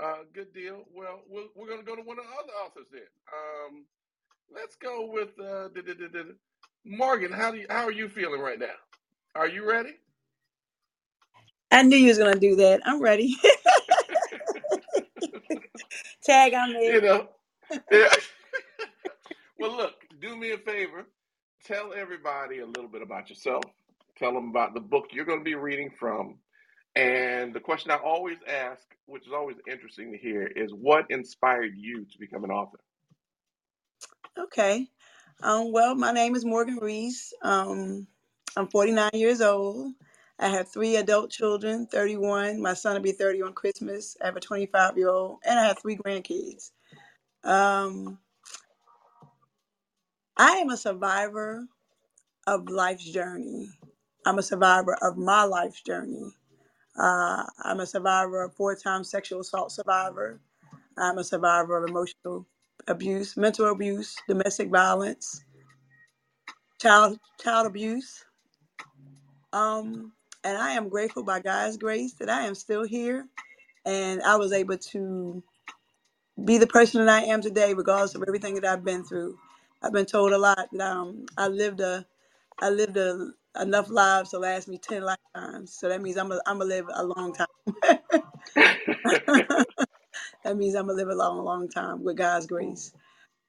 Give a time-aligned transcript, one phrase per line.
[0.00, 0.84] Uh, good deal.
[0.94, 3.02] Well, we're, we're going to go to one of the other authors then.
[3.32, 3.84] Um,
[4.54, 5.68] let's go with uh,
[6.84, 7.32] Morgan.
[7.32, 8.74] How do you, how are you feeling right now?
[9.34, 9.92] Are you ready?
[11.70, 12.82] I knew you was gonna do that.
[12.86, 13.36] I'm ready.
[16.24, 17.28] Tag, I'm you know.
[17.90, 18.08] Yeah.
[19.60, 19.94] well, look.
[20.20, 21.06] Do me a favor.
[21.64, 23.64] Tell everybody a little bit about yourself.
[24.18, 26.38] Tell them about the book you're going to be reading from.
[26.96, 31.72] And the question I always ask, which is always interesting to hear, is what inspired
[31.76, 32.78] you to become an author?
[34.38, 34.88] Okay.
[35.42, 37.34] Um, well, my name is Morgan Rees.
[37.42, 38.06] Um,
[38.56, 39.92] I'm 49 years old.
[40.38, 42.60] I have three adult children, 31.
[42.60, 44.16] My son will be 30 on Christmas.
[44.22, 46.70] I have a 25 year old, and I have three grandkids.
[47.44, 48.18] Um,
[50.36, 51.64] I am a survivor
[52.46, 53.68] of life's journey.
[54.26, 56.32] I'm a survivor of my life's journey.
[56.98, 60.40] Uh, I'm a survivor four time sexual assault survivor.
[60.98, 62.46] I'm a survivor of emotional
[62.88, 65.44] abuse, mental abuse, domestic violence,
[66.80, 68.24] child child abuse.
[69.52, 70.12] Um,
[70.44, 73.26] and I am grateful by God's grace that I am still here
[73.86, 75.42] and I was able to
[76.44, 79.38] be the person that I am today, regardless of everything that I've been through.
[79.82, 82.06] I've been told a lot that um, I lived a
[82.60, 85.74] I lived a, enough lives to last me ten lifetimes.
[85.74, 87.48] So that means I'm a, I'm gonna live a long time.
[90.44, 92.92] that means I'm gonna live a long, long time with God's grace.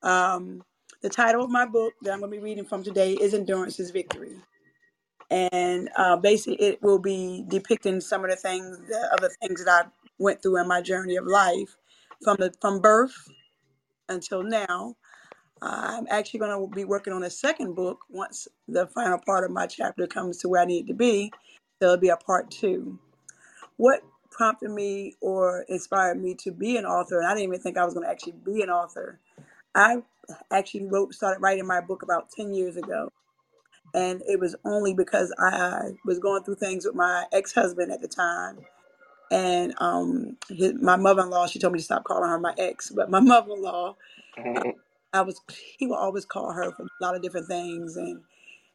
[0.03, 0.63] Um,
[1.01, 3.91] the title of my book that I'm gonna be reading from today is Endurance is
[3.91, 4.37] Victory
[5.29, 9.85] and uh, basically it will be depicting some of the things, the other things that
[9.85, 9.89] I
[10.19, 11.75] went through in my journey of life,
[12.23, 13.29] from the from birth
[14.09, 14.95] until now.
[15.65, 19.51] I'm actually going to be working on a second book once the final part of
[19.51, 21.33] my chapter comes to where I need to be.
[21.79, 22.99] There'll be a part two.
[23.77, 27.77] What prompted me or inspired me to be an author, and I didn't even think
[27.77, 29.19] I was going to actually be an author.
[29.75, 30.03] I
[30.51, 33.09] actually wrote, started writing my book about 10 years ago
[33.95, 38.01] and it was only because I was going through things with my ex husband at
[38.01, 38.59] the time,
[39.31, 41.47] and um, his, my mother in law.
[41.47, 43.97] She told me to stop calling her my ex, but my mother in law,
[45.15, 45.41] I was
[45.79, 48.21] he would always call her for a lot of different things, and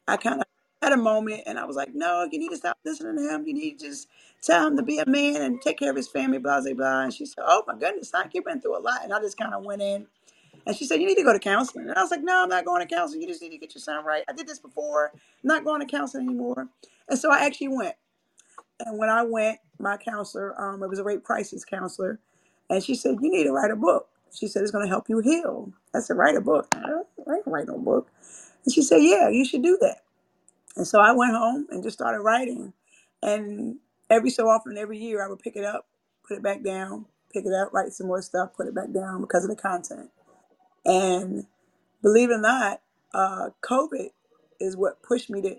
[0.09, 0.47] I kind of
[0.83, 3.47] had a moment, and I was like, no, you need to stop listening to him.
[3.47, 4.09] You need to just
[4.43, 7.03] tell him to be a man and take care of his family, blah blah blah.
[7.03, 9.39] And she said, oh my goodness, I you've been through a lot, and I just
[9.39, 10.07] kind of went in
[10.67, 11.89] and she said, You need to go to counseling.
[11.89, 13.23] And I was like, No, I'm not going to counseling.
[13.23, 14.25] You just need to get your son right.
[14.29, 15.13] I did this before.
[15.15, 16.69] I'm not going to counseling anymore.
[17.09, 17.97] And so I actually went.
[18.85, 22.21] And when I went, my counselor, um, it was a rape crisis counselor,
[22.71, 24.09] and she said, You need to write a book.
[24.33, 25.73] She said, It's going to help you heal.
[25.95, 26.69] I said, Write a book.
[26.75, 27.09] I don't,
[27.47, 28.09] write no book.
[28.65, 29.99] And she said, Yeah, you should do that.
[30.77, 32.75] And so I went home and just started writing.
[33.23, 33.79] And
[34.11, 35.87] every so often, every year, I would pick it up,
[36.29, 39.23] put it back down, pick it up, write some more stuff, put it back down
[39.23, 40.11] because of the content.
[40.87, 41.47] And
[42.03, 42.83] believe it or not,
[43.15, 44.11] uh, COVID
[44.61, 45.57] is what pushed me to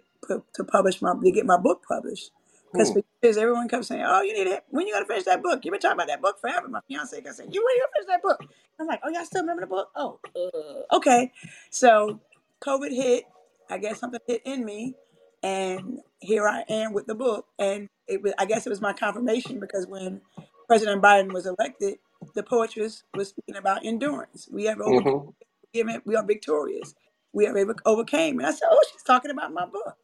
[0.56, 2.32] to publish my to get my book published.
[2.72, 3.00] Because hmm.
[3.00, 4.64] for years, everyone kept saying, "Oh, you need it.
[4.70, 5.64] When you gonna finish that book?
[5.64, 7.92] You've been talking about that book forever." My fiance kept saying, "You when you gonna
[7.94, 9.90] finish that book?" I'm like, "Oh, y'all still remember the book?
[9.96, 11.32] Oh, uh, okay."
[11.70, 12.20] So
[12.62, 13.26] COVID hit.
[13.70, 14.96] I guess something hit in me,
[15.44, 17.48] and here I am with the book.
[17.58, 20.22] And it was, I guess, it was my confirmation because when
[20.68, 22.00] President Biden was elected,
[22.36, 24.48] the poetess was speaking about endurance.
[24.52, 25.02] We have over,
[25.74, 25.98] mm-hmm.
[26.06, 26.94] we are victorious.
[27.34, 27.56] We have
[27.86, 28.40] overcame.
[28.40, 29.98] And I said, oh, she's talking about my book.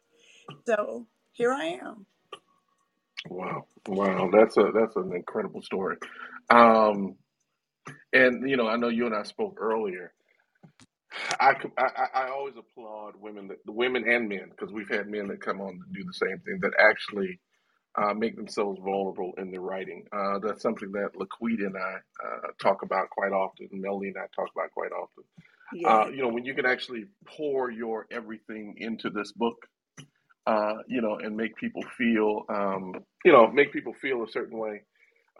[0.66, 2.06] So here I am.
[3.28, 5.96] Wow, wow, that's a that's an incredible story.
[6.50, 7.16] Um,
[8.12, 10.12] and you know, I know you and I spoke earlier.
[11.40, 15.40] I, I, I always applaud women, that, women and men, because we've had men that
[15.40, 17.40] come on to do the same thing that actually
[17.96, 20.04] uh, make themselves vulnerable in their writing.
[20.12, 23.68] Uh, that's something that Laquita and I uh, talk about quite often.
[23.72, 25.24] Melanie and I talk about quite often.
[25.72, 25.88] Yeah.
[25.88, 29.56] Uh, you know, when you can actually pour your everything into this book,
[30.48, 34.58] uh, you know, and make people feel, um, you know, make people feel a certain
[34.58, 34.82] way.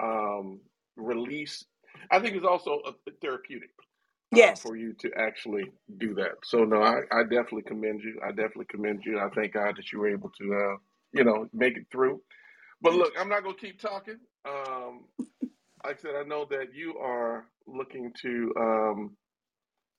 [0.03, 0.61] Um,
[0.97, 1.65] release,
[2.11, 3.71] I think, is also a, therapeutic.
[4.31, 4.61] Uh, yes.
[4.61, 6.33] for you to actually do that.
[6.45, 8.21] So no, I, I definitely commend you.
[8.23, 9.19] I definitely commend you.
[9.19, 10.77] I thank God that you were able to,
[11.15, 12.21] you know, make it through.
[12.83, 14.19] But look, I'm not going to keep talking.
[14.45, 15.05] Um,
[15.85, 19.17] like I said, I know that you are looking to um,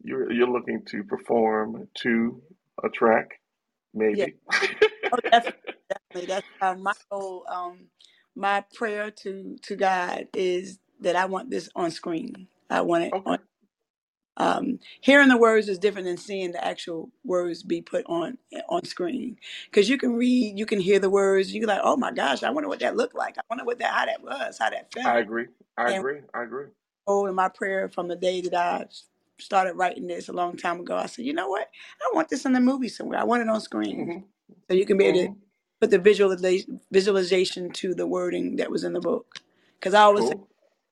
[0.03, 2.41] you're you're looking to perform to
[2.83, 3.39] a track,
[3.93, 4.35] maybe.
[4.51, 4.69] Yeah.
[5.13, 5.55] Oh, definitely,
[5.89, 6.27] definitely.
[6.35, 6.93] That's uh, my.
[7.49, 7.87] Um,
[8.35, 12.47] my prayer to to God is that I want this on screen.
[12.69, 13.25] I want it okay.
[13.25, 13.39] on
[14.37, 18.37] um, hearing the words is different than seeing the actual words be put on
[18.69, 19.37] on screen.
[19.69, 22.43] Because you can read, you can hear the words, you can like, oh my gosh,
[22.43, 23.37] I wonder what that looked like.
[23.37, 25.07] I wonder what that how that was, how that felt.
[25.07, 25.47] I agree.
[25.77, 26.21] I And agree.
[26.33, 26.67] I agree.
[27.07, 28.85] oh, in my prayer from the day that I
[29.39, 31.69] started writing this a long time ago, I said, you know what?
[32.01, 33.19] I want this in the movie somewhere.
[33.19, 34.05] I want it on screen.
[34.05, 34.19] hmm
[34.69, 35.29] So you can be able to
[35.81, 39.37] put the visualization visualization to the wording that was in the book.
[39.79, 40.49] Because I always say Cool.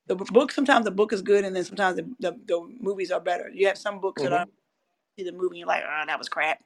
[0.07, 3.11] the b- book sometimes the book is good and then sometimes the, the, the movies
[3.11, 3.49] are better.
[3.53, 4.45] You have some books that are
[5.17, 6.59] see the movie and you're like, oh, that was crap.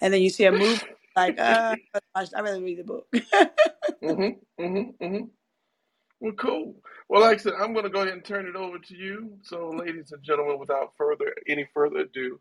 [0.00, 0.80] And then you see a movie
[1.16, 1.76] like, uh,
[2.14, 3.08] I rather read the book.
[4.04, 4.64] Mm-hmm.
[4.64, 5.24] hmm hmm
[6.20, 6.76] Well, cool.
[7.08, 9.38] Well, like I said, I'm going to go ahead and turn it over to you.
[9.42, 12.40] So, ladies and gentlemen, without further any further ado,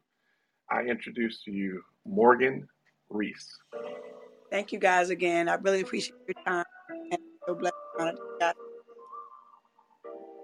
[0.71, 2.67] I introduce to you Morgan
[3.09, 3.57] Rees.
[4.51, 5.49] Thank you guys again.
[5.49, 6.65] I really appreciate your time
[7.11, 7.75] and so blessed.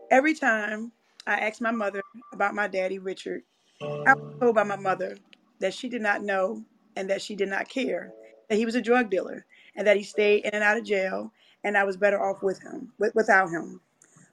[0.09, 0.91] Every time
[1.25, 2.01] I asked my mother
[2.33, 3.43] about my daddy, Richard,
[3.81, 5.17] I was told by my mother
[5.59, 6.63] that she did not know
[6.95, 8.11] and that she did not care,
[8.49, 11.31] that he was a drug dealer and that he stayed in and out of jail
[11.63, 13.79] and I was better off with him, without him.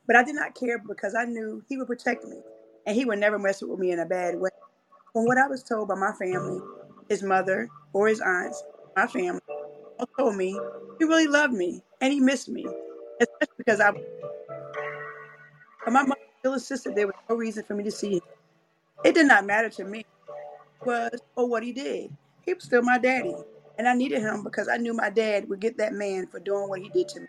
[0.07, 2.39] But I did not care because I knew he would protect me
[2.87, 4.51] and he would never mess with me in a bad way.
[5.13, 6.61] From what I was told by my family,
[7.09, 8.63] his mother or his aunts,
[8.97, 9.41] my family,
[9.99, 10.59] all told me
[10.99, 12.67] he really loved me and he missed me,
[13.21, 13.93] especially because I,
[15.87, 18.21] my mother still insisted there was no reason for me to see him.
[19.05, 20.05] It did not matter to me
[20.85, 22.17] was or what he did.
[22.45, 23.35] He was still my daddy.
[23.79, 26.69] And I needed him because I knew my dad would get that man for doing
[26.69, 27.27] what he did to me.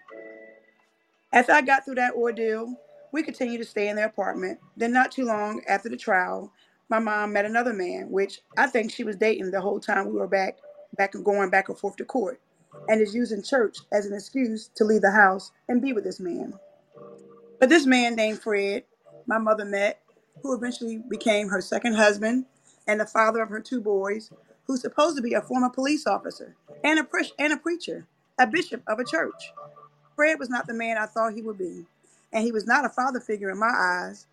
[1.32, 2.74] After I got through that ordeal,
[3.12, 4.60] we continued to stay in their apartment.
[4.76, 6.52] Then, not too long after the trial,
[6.90, 10.14] my mom met another man, which I think she was dating the whole time we
[10.14, 10.58] were back,
[10.98, 12.42] back and going back and forth to court,
[12.90, 16.20] and is using church as an excuse to leave the house and be with this
[16.20, 16.54] man.
[17.60, 18.86] But this man named Fred,
[19.28, 20.02] my mother met,
[20.44, 22.46] who eventually became her second husband
[22.88, 24.32] and the father of her two boys,
[24.66, 28.08] who's supposed to be a former police officer and a, pre- and a preacher,
[28.40, 29.54] a bishop of a church.
[30.16, 31.86] Fred was not the man I thought he would be,
[32.34, 34.28] and he was not a father figure in my eyes.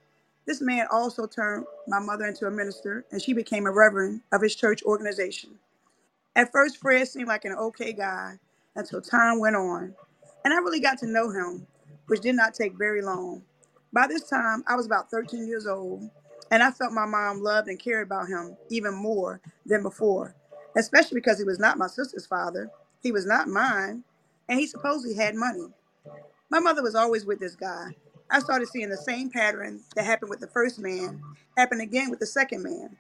[0.47, 4.43] This man also turned my mother into a minister, and she became a reverend of
[4.43, 5.53] his church organization.
[6.37, 8.39] At first, Fred seemed like an okay guy
[8.77, 9.95] until time went on,
[10.45, 11.67] and I really got to know him,
[12.09, 13.45] which did not take very long.
[13.93, 16.11] By this time, I was about 13 years old,
[16.51, 20.35] and I felt my mom loved and cared about him even more than before,
[20.77, 22.71] especially because he was not my sister's father,
[23.03, 24.05] he was not mine,
[24.49, 25.69] and he supposedly had money.
[26.51, 27.97] My mother was always with this guy.
[28.31, 31.23] I started seeing the same pattern that happened with the first man
[31.57, 32.97] happen again with the second man.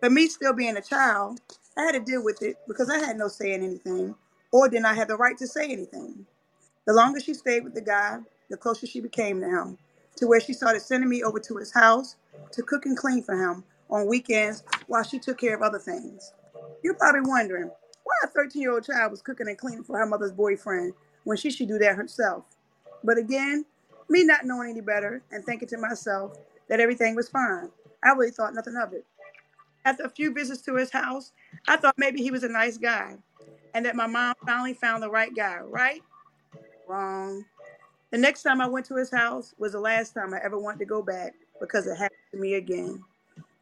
[0.00, 1.40] But me still being a child,
[1.76, 4.14] I had to deal with it because I had no say in anything
[4.52, 6.26] or did not have the right to say anything.
[6.86, 8.18] The longer she stayed with the guy,
[8.50, 9.78] the closer she became to him,
[10.16, 12.16] to where she started sending me over to his house
[12.52, 16.32] to cook and clean for him on weekends while she took care of other things.
[16.82, 17.70] You're probably wondering
[18.04, 20.94] why a 13 year old child was cooking and cleaning for her mother's boyfriend
[21.24, 22.44] when she should do that herself.
[23.04, 23.66] But again,
[24.10, 26.36] me not knowing any better and thinking to myself
[26.68, 27.70] that everything was fine,
[28.04, 29.04] I really thought nothing of it.
[29.84, 31.32] After a few visits to his house,
[31.68, 33.16] I thought maybe he was a nice guy
[33.74, 36.02] and that my mom finally found the right guy, right?
[36.88, 37.44] Wrong.
[38.10, 40.80] The next time I went to his house was the last time I ever wanted
[40.80, 43.02] to go back because it happened to me again.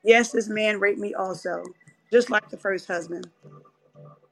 [0.02, 1.62] Yes, this man raped me also,
[2.10, 3.28] just like the first husband.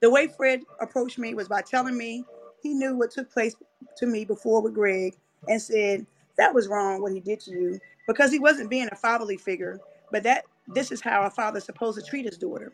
[0.00, 2.24] The way Fred approached me was by telling me
[2.62, 3.54] he knew what took place
[3.98, 5.14] to me before with Greg
[5.48, 6.06] and said
[6.38, 9.80] that was wrong what he did to you because he wasn't being a fatherly figure,
[10.12, 12.72] but that this is how a father's supposed to treat his daughter.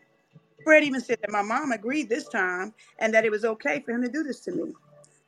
[0.63, 3.91] Fred even said that my mom agreed this time and that it was okay for
[3.91, 4.73] him to do this to me.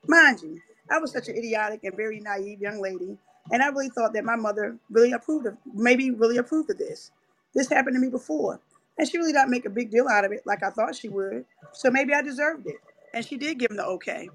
[0.07, 3.17] Mind you, I was such an idiotic and very naive young lady,
[3.51, 7.11] and I really thought that my mother really approved of, maybe really approved of this.
[7.53, 8.59] This happened to me before,
[8.97, 11.09] and she really didn't make a big deal out of it like I thought she
[11.09, 11.45] would.
[11.73, 12.77] So maybe I deserved it,
[13.13, 14.29] and she did give him the okay.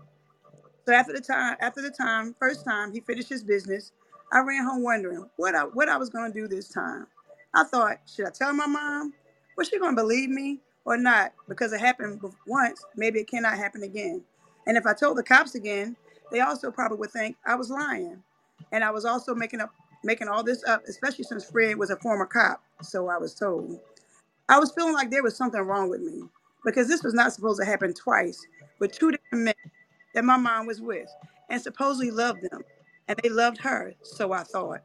[0.90, 3.92] So after the time, after the time, first time he finished his business,
[4.32, 7.06] I ran home wondering what I what I was going to do this time.
[7.54, 9.14] I thought, should I tell my mom?
[9.56, 11.32] Was she going to believe me or not?
[11.48, 14.24] Because it happened once, maybe it cannot happen again.
[14.66, 15.94] And if I told the cops again,
[16.32, 18.20] they also probably would think I was lying,
[18.72, 21.96] and I was also making up making all this up, especially since Fred was a
[21.98, 22.64] former cop.
[22.82, 23.78] So I was told.
[24.48, 26.24] I was feeling like there was something wrong with me
[26.64, 28.44] because this was not supposed to happen twice
[28.80, 29.54] with two different men
[30.14, 31.08] that my mom was with
[31.48, 32.62] and supposedly loved them,
[33.08, 34.82] and they loved her, so I thought.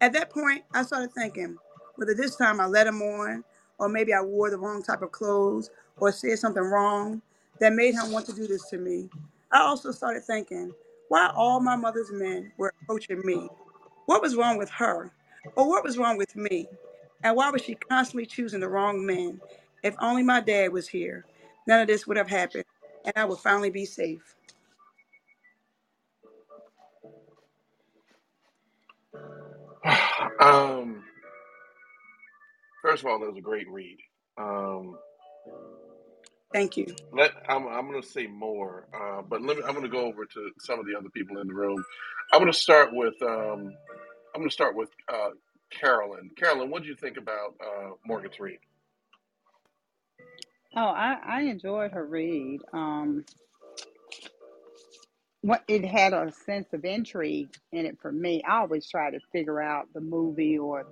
[0.00, 1.56] At that point, I started thinking
[1.96, 3.44] whether this time I let him on,
[3.78, 7.20] or maybe I wore the wrong type of clothes, or said something wrong
[7.60, 9.08] that made him want to do this to me.
[9.52, 10.72] I also started thinking
[11.08, 13.48] why all my mother's men were approaching me.
[14.06, 15.10] What was wrong with her?
[15.56, 16.68] Or what was wrong with me?
[17.24, 19.40] And why was she constantly choosing the wrong men?
[19.82, 21.24] If only my dad was here,
[21.66, 22.64] none of this would have happened,
[23.04, 24.36] and I would finally be safe.
[30.40, 31.04] Um,
[32.82, 33.98] first of all, that was a great read.
[34.38, 34.98] Um,
[36.52, 36.96] Thank you.
[37.12, 40.06] let I'm I'm going to say more, uh, but let me, I'm going to go
[40.06, 41.82] over to some of the other people in the room.
[42.32, 43.72] I'm going to start with um,
[44.34, 45.30] I'm going to start with uh,
[45.70, 46.30] Carolyn.
[46.36, 48.58] Carolyn, what do you think about uh, Morgan's read?
[50.76, 52.60] Oh, I, I enjoyed her read.
[52.72, 53.24] Um,
[55.42, 58.42] what it had a sense of intrigue in it for me.
[58.46, 60.86] I always try to figure out the movie or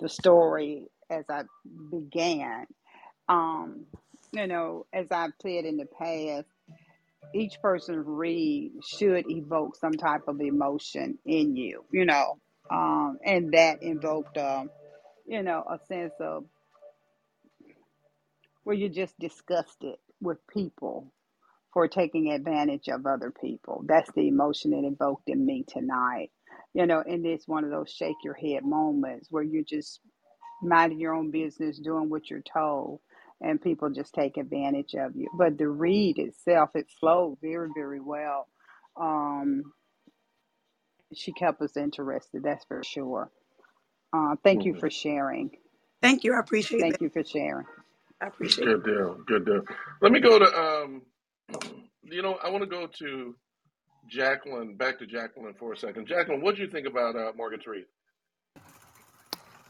[0.00, 1.42] the story as I
[1.90, 2.66] began.
[3.28, 3.86] Um,
[4.32, 6.48] you know, as I've said in the past,
[7.34, 12.38] each person's read should evoke some type of emotion in you, you know,
[12.70, 14.70] um, and that invoked, um,
[15.26, 16.44] you know, a sense of
[18.64, 21.06] where you're just disgusted with people
[21.78, 23.84] for taking advantage of other people.
[23.86, 26.30] That's the emotion it invoked in me tonight.
[26.74, 30.00] You know, and it's one of those shake your head moments where you're just
[30.62, 33.00] minding your own business, doing what you're told,
[33.40, 35.28] and people just take advantage of you.
[35.38, 38.48] But the read itself, it flowed very, very well.
[39.00, 39.72] Um,
[41.14, 43.30] she kept us interested, that's for sure.
[44.14, 44.80] Uh, thank you Mhm.
[44.80, 45.52] for sharing.
[46.02, 46.34] Thank you.
[46.34, 46.86] I appreciate it.
[46.86, 47.00] Thank that.
[47.00, 47.66] you for sharing.
[48.22, 48.74] I appreciate it.
[48.74, 49.16] Good deal.
[49.26, 49.62] Good deal.
[50.02, 51.02] Let me go to um,
[52.02, 53.34] you know, I want to go to
[54.08, 54.76] Jacqueline.
[54.76, 56.06] Back to Jacqueline for a second.
[56.06, 57.84] Jacqueline, what do you think about uh, Morgan's read?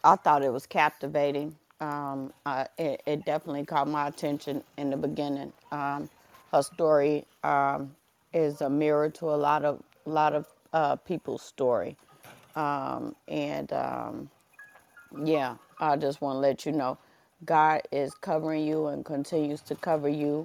[0.05, 1.57] I thought it was captivating.
[1.81, 5.53] Um, I, it, it definitely caught my attention in the beginning.
[5.73, 6.09] Um,
[6.53, 7.95] her story um,
[8.33, 11.97] is a mirror to a lot of a lot of uh, people's story,
[12.57, 14.31] um, and um,
[15.25, 16.99] yeah, I just want to let you know,
[17.45, 20.45] God is covering you and continues to cover you,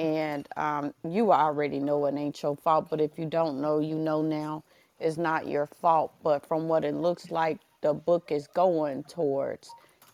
[0.00, 2.88] and um, you already know it ain't your fault.
[2.90, 4.64] But if you don't know, you know now.
[5.00, 6.14] It's not your fault.
[6.24, 9.70] But from what it looks like, the book is going towards.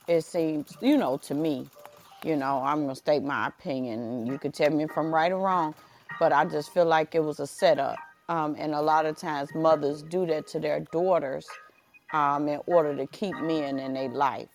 [0.08, 1.68] It seems, you know, to me,
[2.24, 4.26] you know, I'm gonna state my opinion.
[4.26, 5.76] You could tell me if I'm right or wrong,
[6.20, 7.98] but I just feel like it was a setup.
[8.28, 11.48] Um, and a lot of times, mothers do that to their daughters
[12.12, 14.48] um, in order to keep men in their life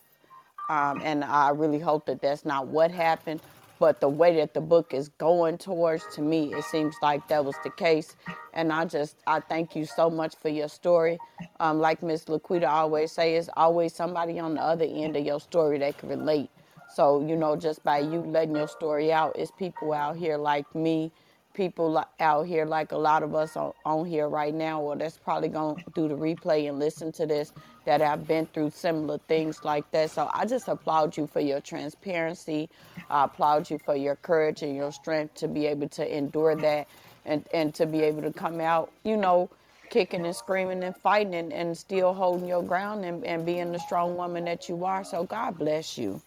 [0.70, 3.42] um, and I really hope that that's not what happened.
[3.82, 7.44] But the way that the book is going towards, to me, it seems like that
[7.44, 8.16] was the case.
[8.54, 11.18] And I just, I thank you so much for your story.
[11.60, 15.40] Um, like Miss Laquita always say, it's always somebody on the other end of your
[15.40, 16.50] story that can relate.
[16.94, 20.74] So, you know, just by you letting your story out, it's people out here like
[20.76, 21.12] me
[21.54, 23.74] people out here, like a lot of us on,
[24.06, 27.52] here right now, or that's probably going to do the replay and listen to this,
[27.86, 30.10] that have been through similar things like that.
[30.10, 32.70] So I just applaud you for your transparency.
[33.10, 36.88] I applaud you for your courage and your strength to be able to endure that
[37.26, 39.50] and, and to be able to come out, you know,
[39.90, 43.78] kicking and screaming and fighting and, and still holding your ground and, and being the
[43.80, 45.04] strong woman that you are.
[45.04, 46.22] So God bless you.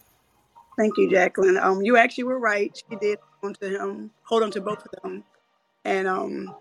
[0.77, 1.58] Thank you, Jacqueline.
[1.58, 2.75] Um, you actually were right.
[2.89, 5.23] She did hold on to him, hold on to both of them.
[5.85, 6.55] And um,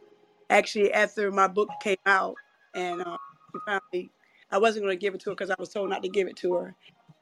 [0.50, 2.36] actually, after my book came out,
[2.74, 3.16] and uh,
[3.52, 4.10] she finally,
[4.50, 6.28] I wasn't going to give it to her because I was told not to give
[6.28, 6.74] it to her,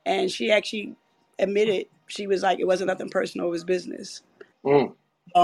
[0.07, 0.97] and she actually
[1.39, 4.23] admitted she was like it wasn't nothing personal, it was business.
[4.65, 4.95] Mm,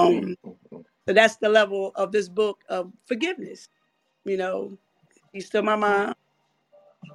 [0.03, 0.85] mm, Um, mm, mm.
[1.09, 3.69] so that's the level of this book of forgiveness.
[4.25, 4.79] You know,
[5.35, 6.15] she's still my mom.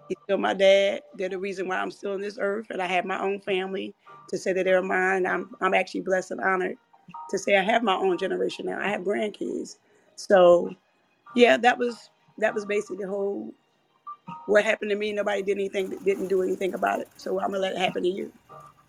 [0.09, 1.01] He's still my dad.
[1.15, 3.93] They're the reason why I'm still on this earth, and I have my own family.
[4.29, 6.77] To say that they're mine, I'm I'm actually blessed and honored
[7.29, 8.79] to say I have my own generation now.
[8.79, 9.77] I have grandkids.
[10.15, 10.75] So
[11.35, 13.53] yeah, that was that was basically the whole
[14.45, 15.13] what happened to me.
[15.13, 17.09] Nobody did anything, didn't do anything about it.
[17.17, 18.31] So I'm gonna let it happen to you.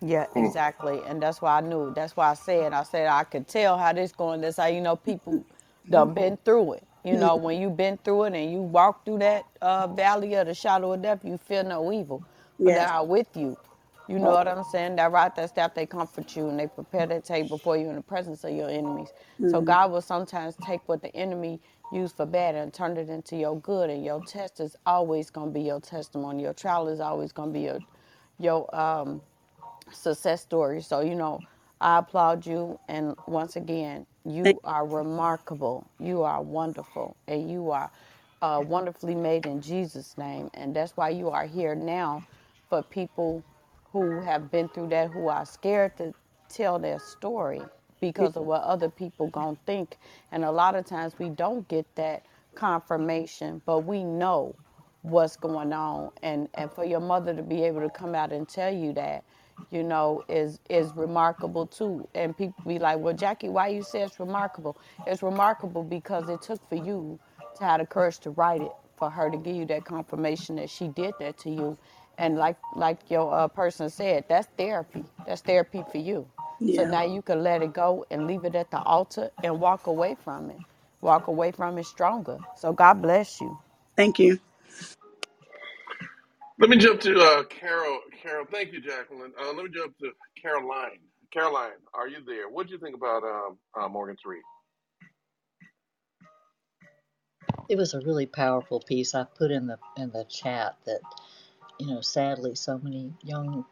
[0.01, 1.01] Yeah, exactly.
[1.07, 1.93] And that's why I knew.
[1.95, 4.43] That's why I said, I said, I could tell how this going.
[4.43, 5.45] That's how you know people
[5.89, 6.85] done been through it.
[7.05, 10.47] You know, when you've been through it and you walk through that uh, valley of
[10.47, 12.25] the shadow of death, you fear no evil.
[12.59, 12.91] They yes.
[12.91, 13.57] are with you.
[14.09, 14.97] You know what I'm saying?
[14.97, 17.97] That right, that staff, they comfort you and they prepare that table before you in
[17.97, 19.15] the presence of your enemies.
[19.47, 23.11] So hmm God will sometimes take what the enemy used for bad and turn it
[23.11, 23.91] into your good.
[23.91, 26.45] And your test is always going to be your testimony.
[26.45, 27.83] Your trial is always going to be your
[28.39, 29.23] your um
[29.93, 30.83] success story.
[30.83, 31.43] So, you know,
[31.81, 32.81] I applaud you.
[32.89, 35.87] And once again, you are remarkable.
[36.01, 37.17] You are wonderful.
[37.29, 37.91] And you are
[38.43, 40.51] uh, wonderfully made in Jesus' name.
[40.55, 42.25] And that's why you are here now
[42.69, 43.45] for people
[43.95, 46.15] who have been through that, who are scared to
[46.51, 47.63] tell their story
[48.01, 49.99] because of what other people gonna think.
[50.33, 54.57] And a lot of times we don't get that confirmation, but we know
[55.05, 56.13] what's going on.
[56.25, 59.25] And and for your mother to be able to come out and tell you that
[59.71, 62.09] you know is is remarkable too.
[62.17, 64.79] And people be like well jackie why you say it's remarkable?
[65.07, 67.21] It's remarkable because it took for you
[67.59, 70.71] to have the courage to write it for her to give you that confirmation that
[70.71, 71.79] she did that to you
[72.19, 76.27] and like like your uh, person said that's therapy that's therapy for you
[76.61, 76.75] Yeah.
[76.75, 79.87] so now you can let it go and leave it at the altar and walk
[79.89, 80.61] away from it
[81.03, 83.59] walk away from it stronger so god bless you
[83.97, 84.41] Thank you.
[86.59, 88.01] Let me jump to uh, Carol.
[88.23, 89.33] Carol, thank you, Jacqueline.
[89.41, 91.01] Uh, let me jump to Caroline.
[91.33, 92.49] Caroline, are you there?
[92.49, 94.43] What do you think about um, uh, Morgan's read?
[97.69, 99.15] It was a really powerful piece.
[99.15, 101.01] I put in the in the chat that
[101.79, 103.67] you know, sadly, so many young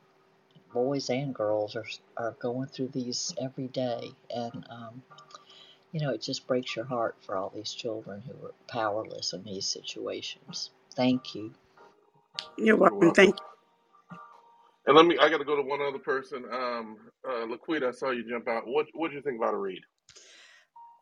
[0.73, 5.03] boys and girls are are going through these every day, and um,
[5.93, 9.45] you know, it just breaks your heart for all these children who are powerless in
[9.45, 10.71] these situations.
[10.97, 11.53] Thank you.
[12.59, 13.11] You're You're welcome.
[13.11, 13.13] welcome.
[13.13, 13.37] Thank
[14.87, 16.45] And let me, I got to go to one other person.
[16.53, 16.97] Um,
[17.29, 18.65] uh, Laquita, I saw you jump out.
[18.67, 19.83] What What do you think about a read?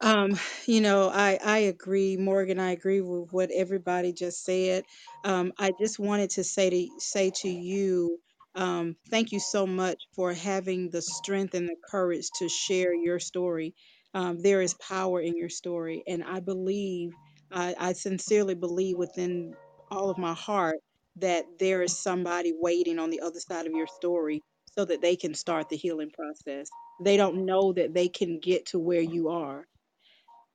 [0.01, 2.61] Um, you know, I I agree, Morgan.
[2.61, 4.85] I agree with what everybody just said.
[5.25, 8.19] Um, I just wanted to say to say to you,
[8.55, 13.21] um, thank you so much for having the strength and the courage to share your
[13.21, 13.75] story.
[14.15, 17.11] Um, there is power in your story, and I believe,
[17.53, 19.55] I, I sincerely believe within
[19.91, 20.79] all of my heart
[21.17, 24.43] that there is somebody waiting on the other side of your story
[24.79, 26.69] so that they can start the healing process.
[27.05, 29.67] They don't know that they can get to where you are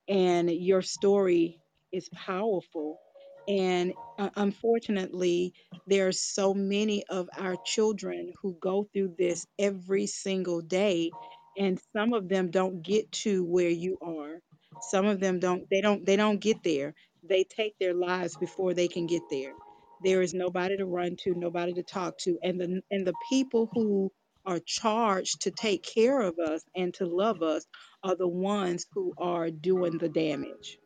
[0.10, 1.62] and your story
[1.94, 3.00] is powerful.
[3.48, 5.54] And uh, unfortunately,
[5.88, 11.14] there are so many of our children who go through this every single day,
[11.58, 14.40] and some of them don't get to where you are.
[14.80, 15.70] Some of them don't.
[15.72, 16.06] They don't.
[16.06, 16.96] They don't get there.
[17.24, 19.54] They take their lives before they can get there.
[20.02, 23.70] There is nobody to run to, nobody to talk to, and the and the people
[23.74, 24.12] who
[24.46, 27.66] are charged to take care of us and to love us
[28.06, 30.78] are the ones who are doing the damage.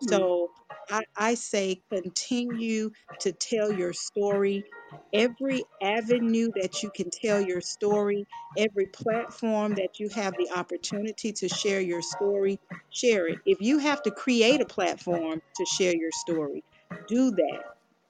[0.00, 0.50] So
[0.90, 4.64] I, I say continue to tell your story.
[5.12, 11.32] Every avenue that you can tell your story, every platform that you have the opportunity
[11.34, 12.58] to share your story,
[12.90, 13.38] share it.
[13.46, 16.64] If you have to create a platform to share your story,
[17.08, 17.62] do that.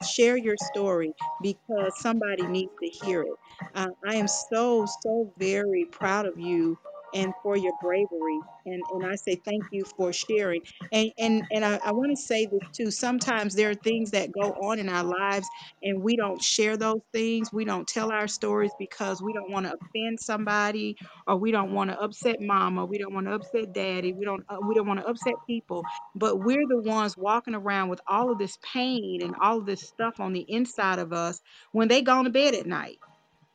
[0.07, 1.13] Share your story
[1.43, 3.39] because somebody needs to hear it.
[3.75, 6.79] Uh, I am so, so very proud of you
[7.15, 8.45] and for your bravery.
[8.67, 10.63] And, and I say thank you for sharing.
[10.93, 12.93] And and and I, I want to say this too.
[12.93, 15.51] Sometimes there are things that go on in our lives
[15.83, 17.53] and we don't share those things.
[17.53, 20.97] We don't tell our stories because we don't want to offend somebody
[21.27, 22.87] or we don't want to upset mama.
[22.87, 24.13] We don't want to upset daddy.
[24.15, 25.87] We don't uh, we don't want to upset people.
[26.15, 29.83] But we're the ones walking around with all of this pain and all of this
[29.89, 31.41] stuff on the inside of us
[31.73, 32.99] when they go to bed at night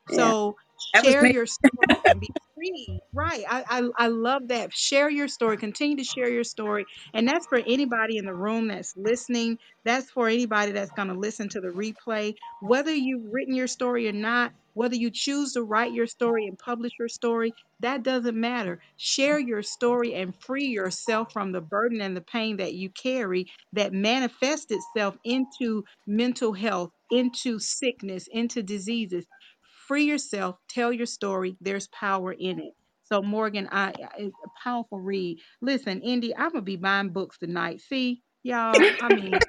[0.09, 0.33] Yeah.
[0.93, 1.71] That share your story
[2.05, 3.01] and be free.
[3.13, 3.43] Right.
[3.49, 4.73] I, I I love that.
[4.73, 5.57] Share your story.
[5.57, 6.85] Continue to share your story.
[7.13, 9.59] And that's for anybody in the room that's listening.
[9.85, 12.35] That's for anybody that's going to listen to the replay.
[12.59, 16.57] Whether you've written your story or not, whether you choose to write your story and
[16.57, 18.81] publish your story, that doesn't matter.
[18.97, 23.47] Share your story and free yourself from the burden and the pain that you carry
[23.73, 29.25] that manifests itself into mental health, into sickness, into diseases
[29.89, 31.57] free yourself, tell your story.
[31.61, 32.75] There's power in it.
[33.05, 35.39] So Morgan, I it's a powerful read.
[35.61, 37.81] Listen, Indy, I'm gonna be buying books tonight.
[37.81, 38.85] See, y'all.
[39.01, 39.41] I mean,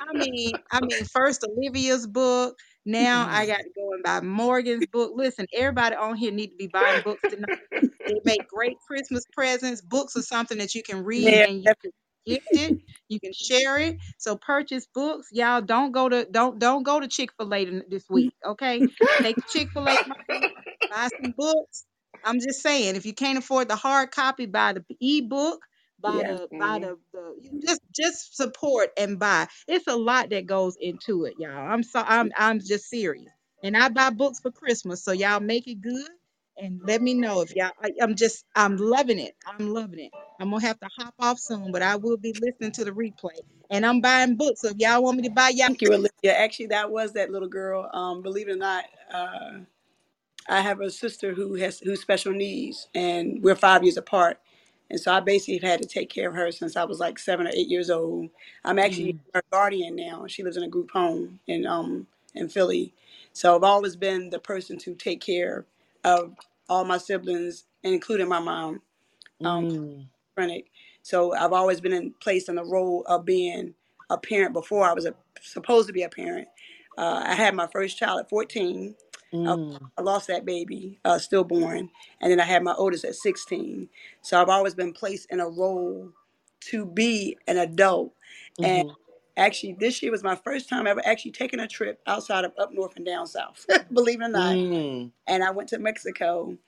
[0.00, 2.56] I mean, I mean, first Olivia's book.
[2.86, 5.12] Now I got to go and buy Morgan's book.
[5.16, 7.48] Listen, everybody on here need to be buying books tonight.
[8.06, 9.82] They make great Christmas presents.
[9.82, 11.44] Books are something that you can read Yeah.
[11.44, 11.92] and you can
[12.26, 12.74] gift it.
[13.08, 13.96] You can share it.
[14.18, 15.28] So purchase books.
[15.32, 18.34] Y'all don't go to don't don't go to Chick-fil-A this week.
[18.46, 18.84] Okay.
[19.22, 19.98] Take Chick-fil-A
[20.90, 21.84] buy some books.
[22.24, 25.60] I'm just saying, if you can't afford the hard copy, buy the ebook,
[26.00, 26.32] buy Yeah.
[26.34, 29.48] the buy the, the just just support and buy.
[29.68, 31.50] It's a lot that goes into it, y'all.
[31.70, 33.32] I'm so I'm I'm just serious.
[33.62, 36.08] And I buy books for Christmas, so y'all make it good
[36.58, 40.12] and let me know if y'all I, i'm just i'm loving it i'm loving it
[40.40, 43.38] i'm gonna have to hop off soon but i will be listening to the replay
[43.70, 46.36] and i'm buying books so if y'all want me to buy y'all Thank you, Olivia.
[46.38, 47.90] Actually, that was that little girl.
[47.94, 49.60] Um, believe it or not, uh,
[50.48, 54.40] I have a sister who has who's special needs, and we're five years apart.
[54.90, 57.18] And so I basically have had to take care of her since I was like
[57.18, 58.30] seven or eight years old.
[58.64, 60.26] I'm actually Mm, her guardian now.
[60.28, 62.94] She lives in a group home in um in Philly.
[63.32, 65.66] So I've always been the person to take care
[66.04, 66.34] of
[66.68, 68.82] all my siblings, including my mom.
[69.44, 70.66] Um, Mm, schizophrenic.
[71.02, 73.74] So I've always been in place in the role of being
[74.10, 76.48] a parent before I was a, supposed to be a parent.
[76.98, 78.96] Uh, I had my first child at 14.
[79.34, 83.88] Mm, I lost that baby, uh, stillborn, and then I had my oldest at 16.
[84.22, 86.10] So I've always been placed in a role
[86.70, 88.14] to be an adult.
[88.62, 88.96] And mhm,
[89.36, 92.72] actually, this year was my first time ever actually taking a trip outside of up
[92.72, 94.58] north and down south, believe it or not.
[94.58, 96.58] mm, And I went to Mexico,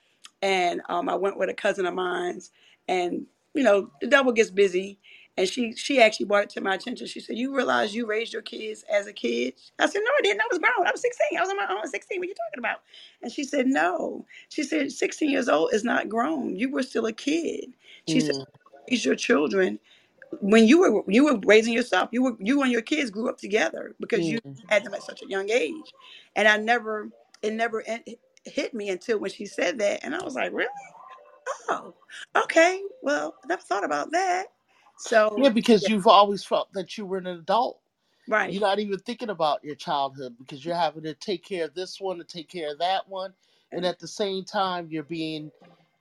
[0.41, 2.51] and um, I went with a cousin of mine's,
[2.87, 4.99] and you know the devil gets busy.
[5.37, 7.07] And she she actually brought it to my attention.
[7.07, 10.21] She said, "You realize you raised your kids as a kid?" I said, "No, I
[10.23, 10.41] didn't.
[10.41, 10.87] I was grown.
[10.87, 11.37] I was 16.
[11.37, 12.19] I was on my own at 16.
[12.19, 12.81] What are you talking about?"
[13.21, 16.55] And she said, "No." She said, "16 years old is not grown.
[16.57, 17.73] You were still a kid."
[18.05, 19.79] She said, mm, "Raise your children
[20.41, 22.09] when you were you were raising yourself.
[22.11, 24.57] You were you and your kids grew up together because you mm.
[24.69, 25.93] had them at such a young age."
[26.35, 27.09] And I never
[27.41, 28.03] it never en-
[28.45, 30.69] hit me until when she said that, and I was like, "Really?
[31.69, 31.93] Oh,
[32.35, 32.81] okay.
[33.03, 34.47] Well, I never thought about that."
[34.97, 37.79] So Yeah, because yeah, you've always felt that you were an adult.
[38.27, 38.53] right.
[38.53, 41.99] You're not even thinking about your childhood because you're having to take care of this
[42.01, 43.33] one and take care of that one,
[43.71, 45.51] and at the same time you're being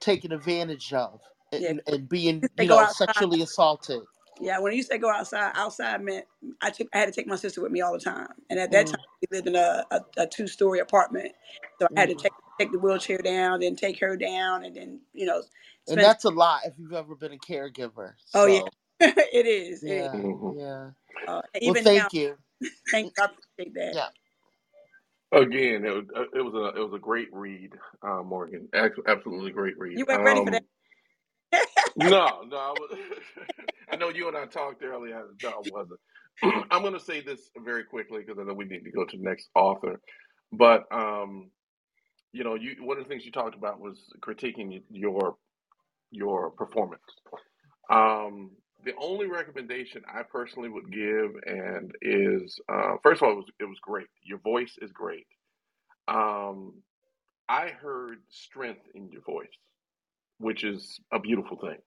[0.00, 1.20] taken advantage of
[1.58, 2.96] yeah, and, and being, you you go know, outside.
[3.08, 4.02] sexually assaulted.
[4.40, 6.26] Yeah, when you say go outside, outside meant
[6.60, 8.28] I took I had to take my sister with me all the time.
[8.50, 11.32] And at that Mm, time we lived in a, a, a two story apartment.
[11.80, 12.22] So I had to mm.
[12.22, 15.42] take take the wheelchair down, then take her down and then, you know,
[15.88, 18.14] And that's a lot if you've ever been a caregiver.
[18.34, 18.60] Oh yeah.
[18.60, 19.84] So it is.
[19.86, 20.10] It is.
[20.12, 20.90] yeah, yeah.
[21.26, 22.36] Uh, Well, and even now, thank you.
[22.92, 23.22] thank you.
[23.22, 23.94] I appreciate that.
[23.94, 24.08] Yeah.
[25.32, 28.68] Again, it was, uh, it was a it was a great read, uh, Morgan.
[28.74, 29.98] Absolutely great read.
[29.98, 30.62] You weren't ready for that.
[31.52, 31.62] Um,
[31.96, 32.98] no, no, I, was,
[33.90, 35.24] I know you and I talked earlier.
[35.42, 36.00] No, I wasn't.
[36.70, 39.16] I'm going to say this very quickly because I know we need to go to
[39.16, 40.00] the next author.
[40.52, 41.50] But um,
[42.32, 45.36] you know, you one of the things you talked about was critiquing your
[46.10, 47.02] your performance.
[47.90, 48.50] Um,
[48.84, 53.46] the only recommendation I personally would give, and is uh, first of all, it was,
[53.60, 54.06] it was great.
[54.24, 55.26] Your voice is great.
[56.08, 56.74] Um,
[57.48, 59.46] I heard strength in your voice,
[60.38, 61.78] which is a beautiful thing.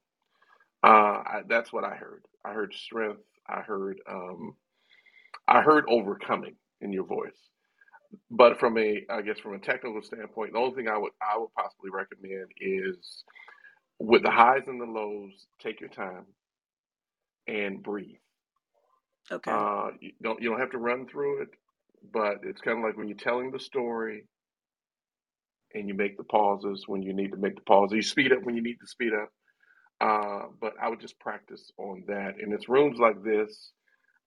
[0.84, 2.26] Uh, I, that's what I heard.
[2.46, 3.22] I heard strength.
[3.50, 4.56] I heard um,
[5.48, 7.38] I heard overcoming in your voice.
[8.32, 11.38] But from a, I guess, from a technical standpoint, the only thing I would I
[11.38, 13.24] would possibly recommend is
[14.00, 16.26] with the highs and the lows, take your time
[17.48, 18.18] and breathe.
[19.32, 19.54] Okay.
[19.54, 21.50] Uh, you don't you don't have to run through it,
[22.14, 24.26] but it's kind of like when you're telling the story
[25.74, 27.96] and you make the pauses when you need to make the pauses.
[27.96, 29.30] You speed up when you need to speed up.
[30.02, 32.36] Uh, but I would just practice on that.
[32.42, 33.72] And it's rooms like this,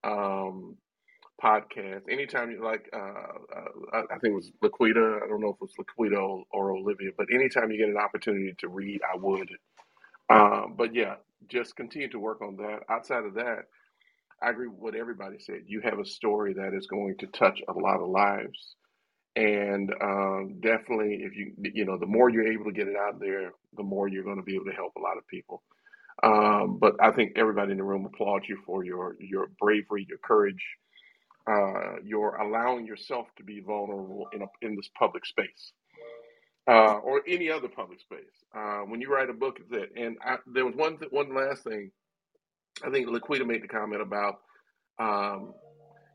[0.03, 0.75] um,
[1.41, 2.01] podcast.
[2.09, 5.23] Anytime you like, uh, uh, I think it was Laquita.
[5.23, 8.53] I don't know if it was Laquita or, Olivia, but anytime you get an opportunity
[8.59, 9.49] to read, I would.
[10.29, 11.15] Um, but yeah,
[11.47, 12.79] just continue to work on that.
[12.89, 13.65] Outside of that,
[14.41, 15.63] I agree with what everybody said.
[15.67, 18.75] You have a story that is going to touch a lot of lives.
[19.35, 23.19] And um, definitely, if you you know, the more you're able to get it out
[23.19, 25.63] there, the more you're going to be able to help a lot of people.
[26.23, 30.19] Um, but I think everybody in the room applauds you for your your bravery, your
[30.19, 30.63] courage,
[31.49, 35.73] uh, your allowing yourself to be vulnerable in a, in this public space
[36.69, 38.19] uh, or any other public space.
[38.55, 39.91] Uh, when you write a book, it's it.
[39.97, 41.91] And I, there was one th- one last thing.
[42.85, 44.39] I think Laquita made the comment about
[44.99, 45.53] um,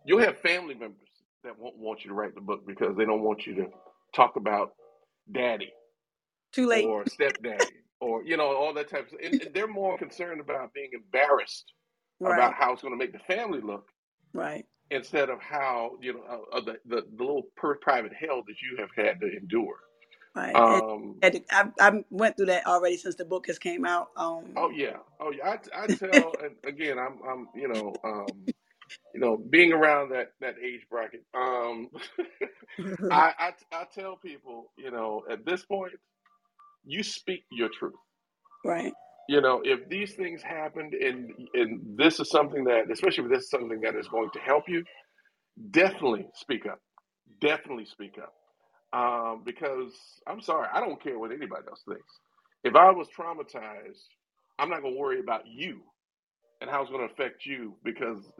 [0.06, 1.08] you'll have family members
[1.44, 3.66] that won't want you to write the book because they don't want you to
[4.14, 4.72] talk about
[5.32, 5.72] daddy
[6.52, 6.94] Too late.
[6.94, 10.74] or stepdaddy or you know all that type of and, and they're more concerned about
[10.74, 11.72] being embarrassed
[12.20, 12.30] Right.
[12.32, 13.86] about how it's going to make the family look
[14.34, 14.66] Right.
[14.90, 18.56] instead of how you know uh, uh, the, the the little per private hell that
[18.62, 19.78] you have had to endure
[20.36, 20.62] Right.
[20.68, 24.08] And, um and I, I went through that already since the book has came out.
[24.16, 24.56] Um.
[24.56, 28.50] oh yeah oh yeah i, I tell and again i'm i'm you know um
[29.14, 31.88] you know being around that that age bracket um
[33.10, 35.92] I, I i tell people you know at this point
[36.84, 37.94] you speak your truth
[38.64, 38.94] right.
[39.28, 43.44] you know, if these things happened and and this is something that, especially if this
[43.44, 44.84] is something that is going to help you,
[45.72, 46.80] definitely speak up.
[47.40, 48.34] Definitely speak up.
[48.92, 49.92] Um, because
[50.28, 52.20] I'm sorry, I don't care what anybody else thinks.
[52.64, 54.04] If I was traumatized,
[54.58, 55.82] I'm not going to worry about you
[56.60, 58.30] and how it's going to affect you because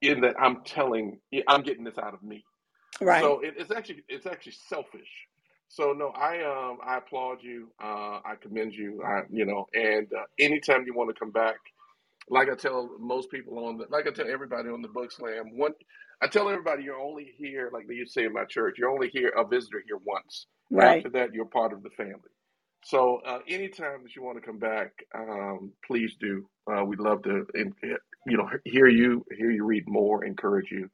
[0.00, 2.44] in that I'm telling, I'm getting this out of me.
[3.00, 3.22] Right.
[3.22, 5.08] So it, it's actually it's actually selfish.
[5.68, 7.68] So no, I um I applaud you.
[7.82, 9.02] Uh, I commend you.
[9.04, 11.56] I you know, and uh, anytime you want to come back,
[12.28, 15.56] like I tell most people on the, like I tell everybody on the book slam,
[15.56, 15.72] one,
[16.22, 18.90] I tell everybody you're only here, like they used to say in my church, you're
[18.90, 20.46] only here a visitor here once.
[20.70, 20.98] right.
[20.98, 22.30] After that, you're part of the family.
[22.84, 26.48] So uh, anytime that you want to come back, um, please do.
[26.70, 30.90] Uh, we'd love to, you know, hear you, hear you read more, encourage you,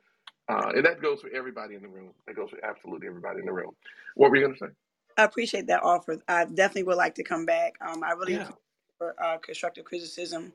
[0.48, 2.12] uh, and that goes for everybody in the room.
[2.26, 3.72] That goes for absolutely everybody in the room.
[4.14, 4.72] What were you going to say?
[5.18, 6.18] I appreciate that offer.
[6.28, 7.74] I definitely would like to come back.
[7.80, 8.50] Um, I really Yeah.
[8.98, 10.52] for, uh, constructive criticism.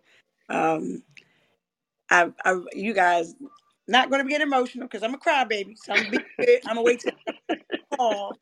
[0.49, 1.03] Um,
[2.09, 3.35] I, I, you guys,
[3.87, 5.77] not going to get emotional because I'm a crybaby.
[5.77, 6.25] So I'm gonna be.
[6.65, 7.11] I'm gonna wait till
[7.97, 8.39] call.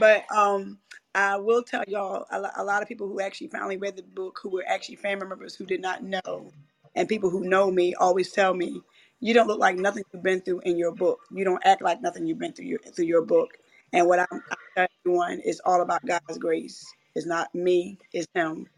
[0.00, 0.78] But um,
[1.14, 4.04] I will tell y'all a, lo- a lot of people who actually finally read the
[4.04, 6.50] book, who were actually family members who did not know,
[6.96, 8.82] and people who know me always tell me,
[9.20, 11.20] "You don't look like nothing you've been through in your book.
[11.32, 13.58] You don't act like nothing you've been through your through your book."
[13.92, 16.84] And what I'm, I tell everyone is all about God's grace.
[17.14, 17.98] It's not me.
[18.14, 18.68] It's Him.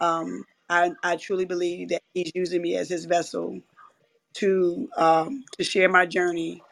[0.00, 3.60] Um, I I truly believe that He's using me as His vessel
[4.34, 6.62] to um, to share my journey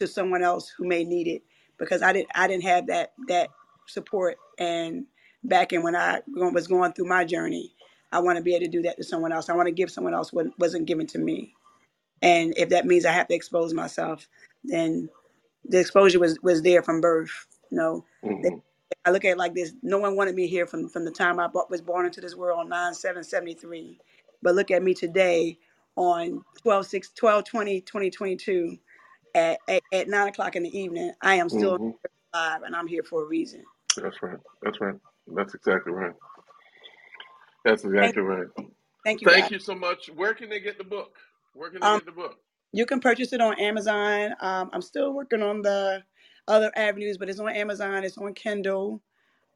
[0.00, 1.42] to someone else who may need it
[1.78, 3.50] because I didn't I didn't have that that
[3.88, 5.06] support and
[5.44, 6.20] back in when I
[6.52, 7.74] was going through my journey.
[8.12, 9.50] I want to be able to do that to someone else.
[9.50, 11.54] I want to give someone else what wasn't given to me.
[12.22, 14.28] And if that means I have to expose myself,
[14.64, 15.10] then
[15.68, 17.46] the exposure was was there from birth.
[17.70, 18.06] You know,
[18.42, 18.58] They- hmm
[19.06, 21.40] I look at it like this: no one wanted me here from from the time
[21.40, 24.00] I bo- was born into this world on nine seven seventy three,
[24.42, 25.58] but look at me today
[25.96, 28.78] on 12 6 12 20 2022
[29.34, 31.90] at, at, at 9 o'clock in the evening i am still hmm
[32.34, 33.64] alive and i'm here for a reason
[33.96, 34.38] That's right.
[34.62, 34.94] That's right.
[35.34, 36.14] That's exactly right.
[37.64, 38.46] That's thank, exactly right.
[39.04, 40.08] thank you guys Thank you so much.
[40.14, 41.16] Where can they get the book?
[41.54, 42.36] Where can they um get the book?
[42.72, 46.02] you can purchase it on amazon um i'm still working on the
[46.48, 49.02] other avenues but it's on amazon it's on kindle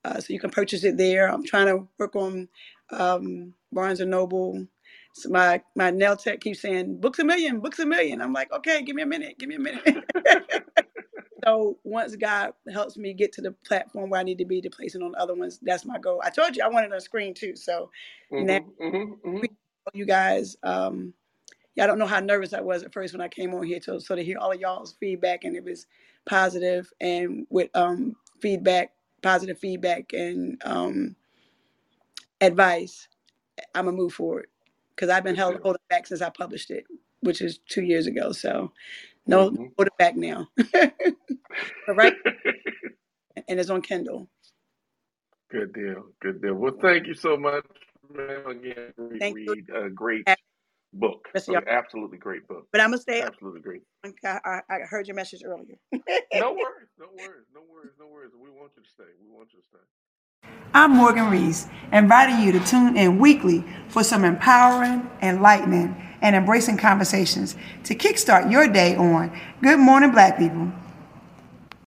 [0.05, 2.48] uh, so you can purchase it there i'm trying to work on
[2.92, 4.66] um barnes and noble
[5.14, 8.50] so my my nail tech keeps saying books a million books a million i'm like
[8.53, 10.05] okay give me a minute give me a minute
[11.46, 14.70] So once God helps me get to the platform where I need to be to
[14.70, 16.20] place it on other ones, that's my goal.
[16.24, 17.57] I told you I wanted a screen too.
[17.57, 17.90] So
[18.38, 19.44] now hmm hmm hmm
[19.94, 21.14] you guys, um,
[21.76, 23.81] yeah, I don't know how nervous I was at first when I came on here
[23.81, 25.87] to so to hear all of y'all's feedback and it was
[26.26, 31.16] positive and with um feedback, positive feedback and um
[32.40, 33.09] advice,
[33.74, 34.48] I'm gonna move forward
[34.96, 36.85] because I've been held holding back since I published it,
[37.20, 38.33] which is two years ago.
[38.33, 38.72] So
[39.26, 40.48] no, no hmm holding back now.
[40.72, 42.14] but right,
[43.48, 44.30] and it's on Kindle.
[45.50, 46.04] Good deal.
[46.22, 46.54] Good deal.
[46.54, 47.66] Well, thank you so much,
[48.12, 48.46] man.
[48.46, 49.54] Again, Thank you.
[49.54, 50.26] read, a great
[50.92, 51.62] book, the rest of an y'all.
[51.68, 53.35] absolutely great book, But I'm gonna stay up.
[53.35, 53.83] absolutely great.
[54.24, 55.76] I, I heard your message earlier.
[56.33, 58.33] No worries, no worries, no worries, no worries.
[58.35, 59.11] We want you to stay.
[59.22, 59.78] We want you to stay.
[60.72, 66.76] I'm Morgan Rees, inviting you to tune in weekly for some empowering, enlightening, and embracing
[66.76, 70.70] conversations to kickstart your day on Good Morning Black People.